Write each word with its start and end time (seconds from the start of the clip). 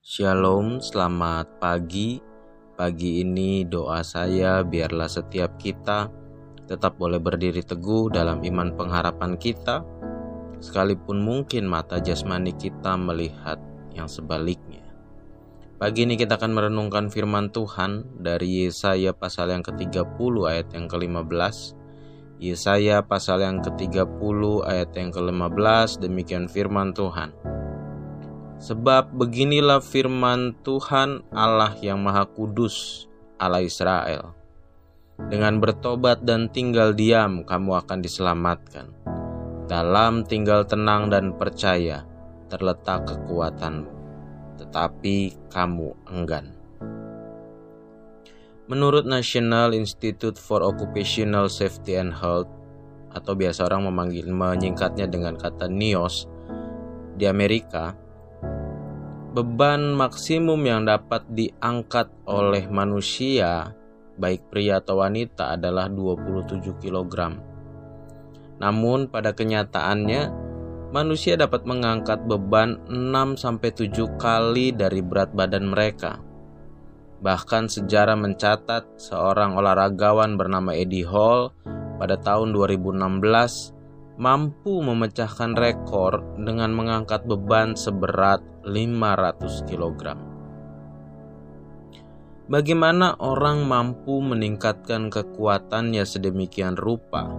Shalom, 0.00 0.80
selamat 0.80 1.60
pagi. 1.60 2.16
Pagi 2.72 3.20
ini 3.20 3.68
doa 3.68 4.00
saya 4.00 4.64
biarlah 4.64 5.12
setiap 5.12 5.60
kita 5.60 6.08
tetap 6.64 6.96
boleh 6.96 7.20
berdiri 7.20 7.60
teguh 7.60 8.08
dalam 8.08 8.40
iman 8.40 8.72
pengharapan 8.80 9.36
kita, 9.36 9.84
sekalipun 10.64 11.20
mungkin 11.20 11.68
mata 11.68 12.00
jasmani 12.00 12.56
kita 12.56 12.96
melihat 12.96 13.60
yang 13.92 14.08
sebaliknya. 14.08 14.80
Pagi 15.76 16.08
ini 16.08 16.16
kita 16.16 16.40
akan 16.40 16.48
merenungkan 16.48 17.12
firman 17.12 17.52
Tuhan 17.52 18.24
dari 18.24 18.64
Yesaya 18.64 19.12
pasal 19.12 19.52
yang 19.52 19.60
ke-30 19.60 20.32
ayat 20.48 20.72
yang 20.72 20.88
ke-15. 20.88 21.76
Yesaya 22.40 23.04
pasal 23.04 23.44
yang 23.44 23.60
ke-30 23.60 24.40
ayat 24.64 24.96
yang 24.96 25.12
ke-15 25.12 26.00
demikian 26.00 26.48
firman 26.48 26.96
Tuhan. 26.96 27.59
Sebab 28.60 29.16
beginilah 29.16 29.80
firman 29.80 30.52
Tuhan 30.60 31.24
Allah 31.32 31.72
yang 31.80 32.04
Maha 32.04 32.28
Kudus, 32.28 33.08
Allah 33.40 33.64
Israel. 33.64 34.36
Dengan 35.16 35.56
bertobat 35.64 36.28
dan 36.28 36.52
tinggal 36.52 36.92
diam, 36.92 37.40
kamu 37.48 37.80
akan 37.80 38.04
diselamatkan. 38.04 38.92
Dalam 39.64 40.28
tinggal 40.28 40.68
tenang 40.68 41.08
dan 41.08 41.32
percaya, 41.40 42.04
terletak 42.52 43.08
kekuatanmu, 43.08 43.88
tetapi 44.60 45.40
kamu 45.48 45.96
enggan. 46.12 46.52
Menurut 48.68 49.08
National 49.08 49.72
Institute 49.72 50.36
for 50.36 50.60
Occupational 50.60 51.48
Safety 51.48 51.96
and 51.96 52.12
Health, 52.12 52.52
atau 53.08 53.32
biasa 53.32 53.64
orang 53.66 53.88
memanggil 53.88 54.28
menyingkatnya 54.28 55.08
dengan 55.08 55.40
kata 55.40 55.64
NIOS, 55.64 56.28
di 57.16 57.24
Amerika, 57.24 58.09
beban 59.30 59.94
maksimum 59.94 60.58
yang 60.66 60.82
dapat 60.82 61.22
diangkat 61.30 62.10
oleh 62.26 62.66
manusia, 62.66 63.70
baik 64.18 64.50
pria 64.50 64.82
atau 64.82 64.98
wanita, 64.98 65.54
adalah 65.54 65.86
27 65.86 66.74
kg. 66.82 67.14
Namun 68.58 69.06
pada 69.06 69.30
kenyataannya, 69.30 70.22
manusia 70.90 71.38
dapat 71.38 71.62
mengangkat 71.62 72.26
beban 72.26 72.82
6-7 72.90 74.18
kali 74.18 74.74
dari 74.74 75.00
berat 75.00 75.30
badan 75.30 75.70
mereka. 75.70 76.18
Bahkan 77.22 77.70
sejarah 77.70 78.18
mencatat 78.18 78.98
seorang 78.98 79.54
olahragawan 79.54 80.34
bernama 80.34 80.74
Eddie 80.74 81.06
Hall 81.06 81.54
pada 82.00 82.16
tahun 82.18 82.50
2016 82.56 83.79
mampu 84.20 84.84
memecahkan 84.84 85.56
rekor 85.56 86.20
dengan 86.36 86.76
mengangkat 86.76 87.24
beban 87.24 87.72
seberat 87.72 88.44
500 88.68 89.64
kg. 89.64 90.12
Bagaimana 92.52 93.16
orang 93.16 93.64
mampu 93.64 94.20
meningkatkan 94.20 95.08
kekuatannya 95.08 96.04
sedemikian 96.04 96.76
rupa, 96.76 97.32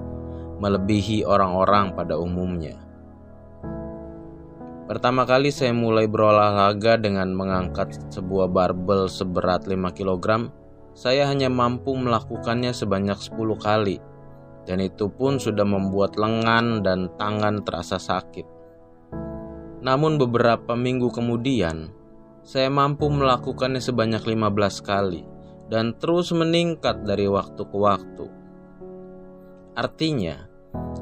melebihi 0.58 1.22
orang-orang 1.22 1.94
pada 1.94 2.18
umumnya? 2.18 2.82
Pertama 4.90 5.30
kali 5.30 5.54
saya 5.54 5.78
mulai 5.78 6.10
berolahraga 6.10 6.98
dengan 6.98 7.30
mengangkat 7.38 7.94
sebuah 8.10 8.50
barbel 8.50 9.06
seberat 9.06 9.70
5 9.70 9.78
kg, 9.94 10.50
saya 10.98 11.30
hanya 11.30 11.54
mampu 11.54 11.94
melakukannya 11.94 12.74
sebanyak 12.74 13.22
10 13.22 13.38
kali 13.62 14.02
dan 14.66 14.78
itu 14.80 15.10
pun 15.10 15.42
sudah 15.42 15.66
membuat 15.66 16.18
lengan 16.18 16.86
dan 16.86 17.10
tangan 17.18 17.66
terasa 17.66 17.98
sakit. 17.98 18.46
Namun 19.82 20.22
beberapa 20.22 20.78
minggu 20.78 21.10
kemudian, 21.10 21.90
saya 22.46 22.70
mampu 22.70 23.10
melakukannya 23.10 23.82
sebanyak 23.82 24.22
15 24.26 24.82
kali 24.86 25.26
dan 25.70 25.98
terus 25.98 26.30
meningkat 26.34 27.02
dari 27.06 27.26
waktu 27.26 27.62
ke 27.66 27.78
waktu. 27.78 28.26
Artinya, 29.74 30.52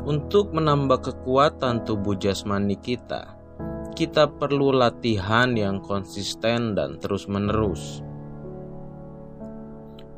untuk 0.06 0.56
menambah 0.56 1.12
kekuatan 1.12 1.84
tubuh 1.84 2.16
jasmani 2.16 2.80
kita, 2.80 3.36
kita 3.98 4.32
perlu 4.32 4.72
latihan 4.72 5.52
yang 5.58 5.84
konsisten 5.84 6.78
dan 6.78 7.02
terus-menerus. 7.02 8.06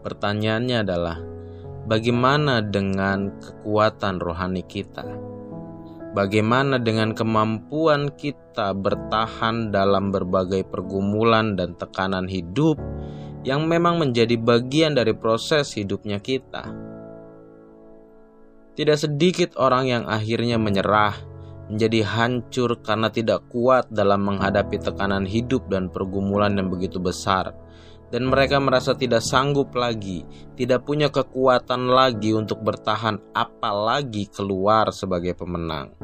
Pertanyaannya 0.05 0.77
adalah, 0.85 1.17
Bagaimana 1.81 2.61
dengan 2.61 3.41
kekuatan 3.41 4.21
rohani 4.21 4.61
kita? 4.61 5.01
Bagaimana 6.13 6.77
dengan 6.77 7.17
kemampuan 7.17 8.13
kita 8.13 8.77
bertahan 8.77 9.73
dalam 9.73 10.13
berbagai 10.13 10.61
pergumulan 10.69 11.57
dan 11.57 11.73
tekanan 11.73 12.29
hidup 12.29 12.77
yang 13.41 13.65
memang 13.65 13.97
menjadi 13.97 14.37
bagian 14.37 14.93
dari 14.93 15.17
proses 15.17 15.73
hidupnya 15.73 16.21
kita? 16.21 16.69
Tidak 18.77 18.97
sedikit 19.01 19.57
orang 19.57 19.89
yang 19.89 20.03
akhirnya 20.05 20.61
menyerah, 20.61 21.17
menjadi 21.65 22.05
hancur 22.05 22.77
karena 22.85 23.09
tidak 23.09 23.49
kuat 23.49 23.89
dalam 23.89 24.21
menghadapi 24.21 24.77
tekanan 24.77 25.25
hidup 25.25 25.65
dan 25.65 25.89
pergumulan 25.89 26.53
yang 26.53 26.69
begitu 26.69 27.01
besar 27.01 27.57
dan 28.11 28.27
mereka 28.27 28.59
merasa 28.59 28.91
tidak 28.91 29.23
sanggup 29.23 29.71
lagi, 29.71 30.27
tidak 30.59 30.83
punya 30.83 31.07
kekuatan 31.07 31.87
lagi 31.87 32.35
untuk 32.35 32.59
bertahan, 32.59 33.17
apalagi 33.31 34.27
keluar 34.27 34.91
sebagai 34.91 35.31
pemenang. 35.31 35.95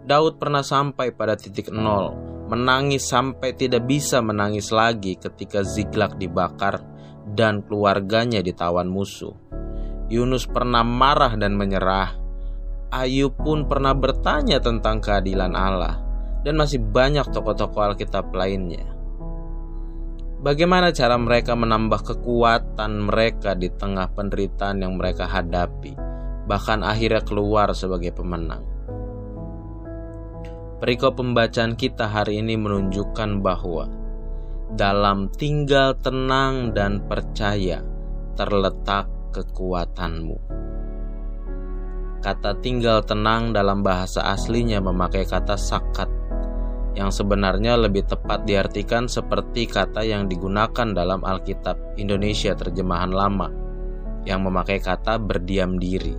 Daud 0.00 0.40
pernah 0.40 0.64
sampai 0.64 1.12
pada 1.12 1.36
titik 1.36 1.68
nol, 1.68 2.16
menangis 2.48 3.06
sampai 3.06 3.52
tidak 3.52 3.84
bisa 3.84 4.24
menangis 4.24 4.72
lagi 4.72 5.20
ketika 5.20 5.60
Ziklag 5.60 6.16
dibakar 6.16 6.80
dan 7.36 7.60
keluarganya 7.62 8.40
ditawan 8.40 8.88
musuh. 8.88 9.36
Yunus 10.10 10.48
pernah 10.50 10.82
marah 10.82 11.38
dan 11.38 11.54
menyerah. 11.54 12.18
Ayub 12.90 13.38
pun 13.38 13.70
pernah 13.70 13.94
bertanya 13.94 14.58
tentang 14.58 14.98
keadilan 14.98 15.54
Allah, 15.54 16.02
dan 16.42 16.58
masih 16.58 16.82
banyak 16.82 17.30
tokoh-tokoh 17.30 17.94
Alkitab 17.94 18.34
lainnya. 18.34 18.99
Bagaimana 20.40 20.88
cara 20.88 21.20
mereka 21.20 21.52
menambah 21.52 22.00
kekuatan 22.00 23.12
mereka 23.12 23.52
di 23.52 23.68
tengah 23.68 24.08
penderitaan 24.16 24.80
yang 24.80 24.96
mereka 24.96 25.28
hadapi, 25.28 25.92
bahkan 26.48 26.80
akhirnya 26.80 27.20
keluar 27.20 27.68
sebagai 27.76 28.16
pemenang? 28.16 28.64
Perikop 30.80 31.20
pembacaan 31.20 31.76
kita 31.76 32.08
hari 32.08 32.40
ini 32.40 32.56
menunjukkan 32.56 33.44
bahwa 33.44 33.84
dalam 34.72 35.28
tinggal 35.28 35.92
tenang 36.00 36.72
dan 36.72 37.04
percaya 37.04 37.84
terletak 38.32 39.12
kekuatanmu. 39.36 40.40
Kata 42.24 42.56
tinggal 42.64 43.04
tenang 43.04 43.52
dalam 43.52 43.84
bahasa 43.84 44.24
aslinya 44.32 44.80
memakai 44.80 45.28
kata 45.28 45.60
sakat 45.60 46.08
yang 46.98 47.14
sebenarnya 47.14 47.78
lebih 47.78 48.06
tepat 48.06 48.42
diartikan 48.46 49.06
seperti 49.06 49.70
kata 49.70 50.02
yang 50.02 50.26
digunakan 50.26 50.90
dalam 50.90 51.22
Alkitab 51.22 51.98
Indonesia 52.00 52.54
terjemahan 52.58 53.14
lama 53.14 53.48
yang 54.26 54.42
memakai 54.44 54.82
kata 54.82 55.16
berdiam 55.22 55.78
diri. 55.78 56.12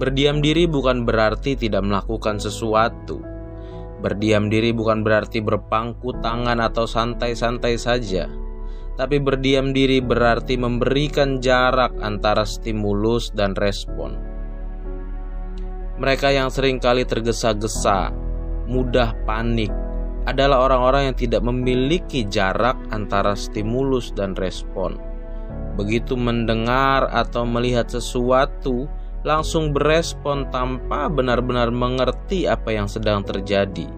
Berdiam 0.00 0.40
diri 0.40 0.64
bukan 0.64 1.04
berarti 1.04 1.60
tidak 1.60 1.84
melakukan 1.84 2.40
sesuatu. 2.40 3.20
Berdiam 4.00 4.48
diri 4.48 4.72
bukan 4.72 5.04
berarti 5.04 5.44
berpangku 5.44 6.16
tangan 6.24 6.56
atau 6.56 6.88
santai-santai 6.88 7.76
saja. 7.76 8.24
Tapi 8.96 9.16
berdiam 9.20 9.72
diri 9.76 10.00
berarti 10.00 10.56
memberikan 10.56 11.40
jarak 11.40 11.92
antara 12.00 12.48
stimulus 12.48 13.32
dan 13.32 13.52
respon. 13.56 14.16
Mereka 16.00 16.32
yang 16.32 16.48
sering 16.48 16.80
kali 16.80 17.04
tergesa-gesa 17.04 18.19
mudah 18.70 19.18
panik 19.26 19.74
adalah 20.30 20.70
orang-orang 20.70 21.10
yang 21.10 21.16
tidak 21.18 21.42
memiliki 21.42 22.22
jarak 22.22 22.78
antara 22.94 23.34
stimulus 23.34 24.14
dan 24.14 24.38
respon. 24.38 24.94
Begitu 25.74 26.14
mendengar 26.14 27.10
atau 27.10 27.42
melihat 27.42 27.90
sesuatu, 27.90 28.86
langsung 29.26 29.74
berespon 29.74 30.46
tanpa 30.54 31.10
benar-benar 31.10 31.74
mengerti 31.74 32.46
apa 32.46 32.70
yang 32.70 32.86
sedang 32.86 33.26
terjadi. 33.26 33.90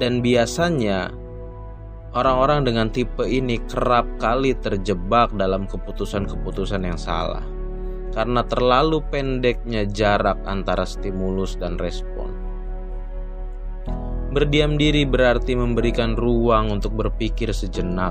Dan 0.00 0.24
biasanya, 0.24 1.12
orang-orang 2.16 2.64
dengan 2.64 2.88
tipe 2.88 3.26
ini 3.26 3.60
kerap 3.68 4.06
kali 4.16 4.56
terjebak 4.56 5.34
dalam 5.36 5.68
keputusan-keputusan 5.68 6.82
yang 6.82 6.96
salah 6.98 7.44
karena 8.14 8.46
terlalu 8.46 9.02
pendeknya 9.10 9.82
jarak 9.90 10.38
antara 10.46 10.86
stimulus 10.86 11.58
dan 11.58 11.74
respon. 11.74 12.43
Berdiam 14.34 14.74
diri 14.74 15.06
berarti 15.06 15.54
memberikan 15.54 16.18
ruang 16.18 16.74
untuk 16.74 16.98
berpikir 16.98 17.54
sejenak, 17.54 18.10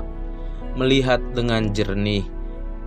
melihat 0.72 1.20
dengan 1.36 1.68
jernih, 1.68 2.24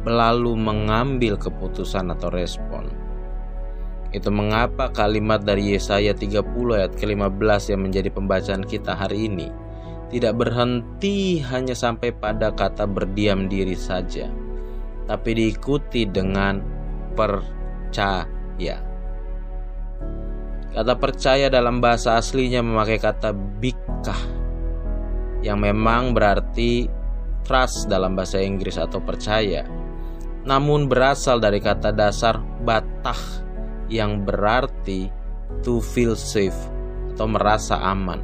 lalu 0.10 0.58
mengambil 0.58 1.38
keputusan 1.38 2.10
atau 2.18 2.34
respon. 2.34 2.90
Itu 4.10 4.34
mengapa 4.34 4.90
kalimat 4.90 5.46
dari 5.46 5.78
Yesaya 5.78 6.18
30 6.18 6.42
ayat 6.74 6.98
ke-15 6.98 7.78
yang 7.78 7.82
menjadi 7.86 8.10
pembacaan 8.10 8.66
kita 8.66 8.98
hari 8.98 9.30
ini 9.30 9.54
tidak 10.08 10.40
berhenti 10.40 11.44
hanya 11.44 11.76
sampai 11.76 12.16
pada 12.16 12.56
kata 12.56 12.88
berdiam 12.88 13.52
diri 13.52 13.76
saja, 13.76 14.32
tapi 15.06 15.36
diikuti 15.36 16.08
dengan 16.08 16.64
percaya. 17.12 18.87
Kata 20.78 20.94
percaya 20.94 21.50
dalam 21.50 21.82
bahasa 21.82 22.22
aslinya 22.22 22.62
memakai 22.62 23.02
kata 23.02 23.34
bikah 23.34 24.22
yang 25.42 25.58
memang 25.58 26.14
berarti 26.14 26.86
trust 27.42 27.90
dalam 27.90 28.14
bahasa 28.14 28.38
Inggris 28.38 28.78
atau 28.78 29.02
percaya. 29.02 29.66
Namun 30.46 30.86
berasal 30.86 31.42
dari 31.42 31.58
kata 31.58 31.90
dasar 31.90 32.38
batah 32.62 33.18
yang 33.90 34.22
berarti 34.22 35.10
to 35.66 35.82
feel 35.82 36.14
safe 36.14 36.70
atau 37.10 37.26
merasa 37.26 37.82
aman. 37.82 38.22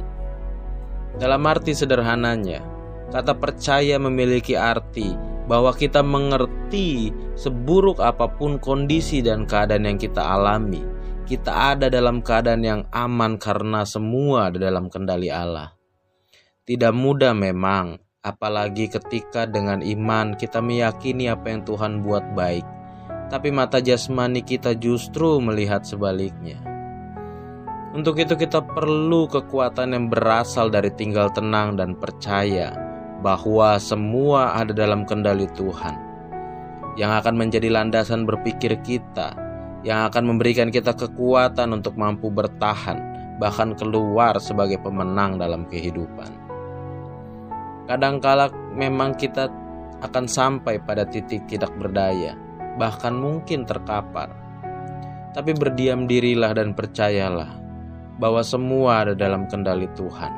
Dalam 1.18 1.42
arti 1.50 1.74
sederhananya, 1.74 2.62
kata 3.10 3.34
percaya 3.34 3.98
memiliki 3.98 4.54
arti 4.54 5.10
bahwa 5.50 5.74
kita 5.74 6.06
mengerti 6.06 7.10
seburuk 7.34 7.98
apa 7.98 8.30
pun 8.30 8.62
kondisi 8.62 9.26
dan 9.26 9.42
keadaan 9.42 9.90
yang 9.90 9.98
kita 9.98 10.22
alami. 10.22 10.93
Kita 11.24 11.72
ada 11.72 11.88
dalam 11.88 12.20
keadaan 12.20 12.60
yang 12.60 12.82
aman 12.92 13.40
karena 13.40 13.88
semua 13.88 14.52
ada 14.52 14.60
dalam 14.60 14.92
kendali 14.92 15.32
Allah. 15.32 15.72
Tidak 16.68 16.92
mudah 16.92 17.32
memang, 17.32 17.96
apalagi 18.20 18.92
ketika 18.92 19.48
dengan 19.48 19.80
iman 19.80 20.36
kita 20.36 20.60
meyakini 20.60 21.32
apa 21.32 21.48
yang 21.48 21.64
Tuhan 21.64 22.04
buat 22.04 22.36
baik. 22.36 22.68
Tapi 23.32 23.48
mata 23.48 23.80
jasmani 23.80 24.44
kita 24.44 24.76
justru 24.76 25.40
melihat 25.40 25.80
sebaliknya. 25.88 26.60
Untuk 27.96 28.20
itu 28.20 28.36
kita 28.36 28.60
perlu 28.60 29.24
kekuatan 29.24 29.96
yang 29.96 30.12
berasal 30.12 30.68
dari 30.68 30.92
tinggal 30.92 31.32
tenang 31.32 31.80
dan 31.80 31.96
percaya 31.96 32.76
bahwa 33.24 33.80
semua 33.80 34.60
ada 34.60 34.76
dalam 34.76 35.08
kendali 35.08 35.48
Tuhan. 35.56 35.96
Yang 37.00 37.12
akan 37.24 37.34
menjadi 37.40 37.72
landasan 37.72 38.28
berpikir 38.28 38.76
kita, 38.84 39.43
yang 39.84 40.08
akan 40.08 40.34
memberikan 40.34 40.72
kita 40.72 40.96
kekuatan 40.96 41.76
untuk 41.76 41.94
mampu 42.00 42.32
bertahan, 42.32 42.96
bahkan 43.36 43.76
keluar 43.76 44.40
sebagai 44.40 44.80
pemenang 44.80 45.36
dalam 45.36 45.68
kehidupan. 45.68 46.32
Kadangkala 47.84 48.48
memang 48.72 49.12
kita 49.12 49.52
akan 50.00 50.24
sampai 50.24 50.80
pada 50.80 51.04
titik 51.04 51.44
tidak 51.44 51.68
berdaya, 51.76 52.32
bahkan 52.80 53.12
mungkin 53.12 53.68
terkapar. 53.68 54.32
Tapi 55.36 55.52
berdiam 55.52 56.08
dirilah 56.08 56.56
dan 56.56 56.72
percayalah 56.72 57.60
bahwa 58.16 58.40
semua 58.40 59.04
ada 59.04 59.12
dalam 59.12 59.44
kendali 59.50 59.90
Tuhan. 59.92 60.32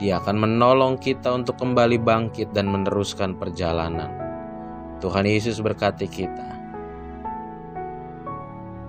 Dia 0.00 0.22
akan 0.22 0.36
menolong 0.48 0.96
kita 0.96 1.28
untuk 1.34 1.60
kembali 1.60 2.00
bangkit 2.00 2.56
dan 2.56 2.72
meneruskan 2.72 3.36
perjalanan. 3.36 4.08
Tuhan 5.02 5.26
Yesus 5.26 5.58
berkati 5.58 6.06
kita. 6.06 6.61